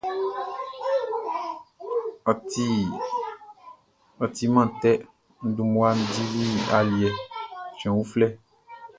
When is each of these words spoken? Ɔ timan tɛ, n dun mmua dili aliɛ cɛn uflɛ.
Ɔ 4.23 4.25
timan 4.35 4.69
tɛ, 4.81 4.91
n 5.45 5.47
dun 5.55 5.67
mmua 5.69 5.89
dili 6.13 6.47
aliɛ 6.77 7.09
cɛn 7.79 7.93
uflɛ. 8.01 8.27